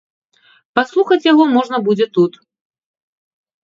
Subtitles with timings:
[0.79, 2.45] Паслухаць яго можна будзе тут.